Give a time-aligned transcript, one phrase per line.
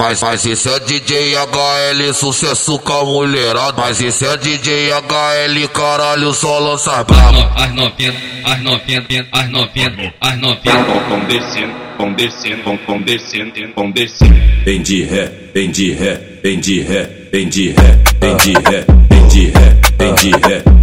[0.00, 3.82] Mas, mas esse é DJ HL, sucesso com a mulherada.
[3.82, 7.52] Mas esse é DJ HL, caralho, só lança brava.
[7.56, 8.14] As novinhas,
[8.44, 10.86] as novinhas, as novinhas, as novinhas.
[11.08, 14.34] Vão descendo, vão descendo, vão, descendo, vão descendo.
[14.64, 18.86] Vem de ré, vem de ré, vem de ré, vem de ré, vem de ré,
[19.10, 20.77] vem de ré, vem de ré, vem de ré,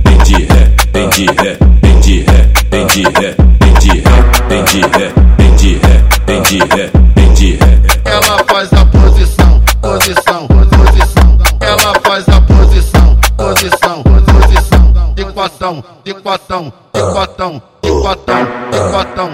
[16.04, 19.32] De quatão, de quatão, de quatão, de quatão,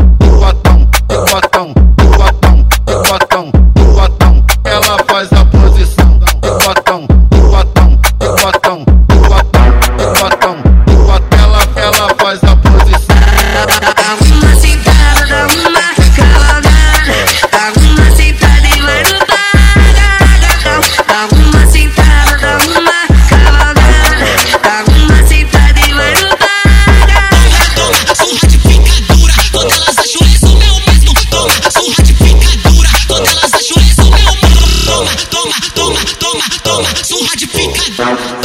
[38.00, 38.39] yourself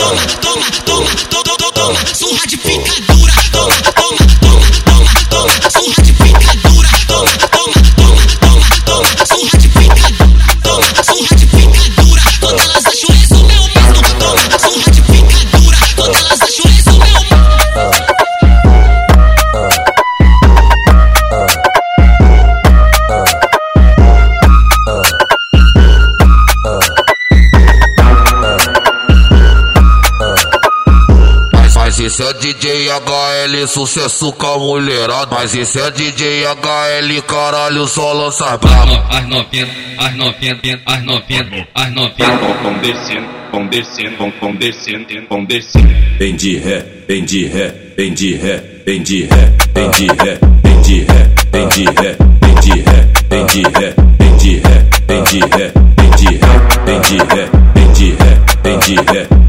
[32.14, 35.34] Esse é DJ HL, sucesso com a mulherada.
[35.34, 39.04] Mas esse é DJ HL, caralho, só lança brava.
[39.10, 42.40] As novinhas, as novinhas, as novinhas, as novinhas.
[42.40, 45.88] Vão, vão descendo, vão descendo, vão, descendo, vão descendo.
[46.16, 50.38] Vem de ré, vem de ré, vem de ré, vem de ré, vem de ré,
[50.62, 54.84] vem de ré, vem de ré, vem de ré, vem de ré, vem de ré,
[55.08, 55.72] vem de ré, vem de ré,
[56.06, 59.43] vem de ré, vem de ré, vem de ré, vem de ré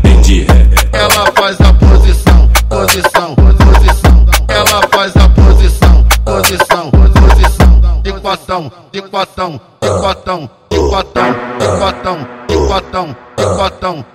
[2.85, 4.25] posição, posição.
[4.47, 8.01] Ela faz a posição, posição, posição.
[8.03, 14.05] De quatão, de quatão, de quatão, de quatão, de quatão, de quatão, de quatão.